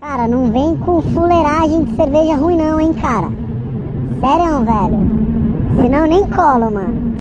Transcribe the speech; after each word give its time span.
Cara, 0.00 0.28
não 0.28 0.52
vem 0.52 0.76
com 0.76 1.02
fuleiragem 1.02 1.82
de 1.82 1.96
cerveja 1.96 2.36
ruim 2.36 2.56
não, 2.56 2.80
hein, 2.80 2.94
cara. 2.94 3.26
Sério, 4.20 4.64
velho. 4.64 5.82
Senão 5.82 6.06
nem 6.06 6.24
colo, 6.30 6.70
mano. 6.70 7.08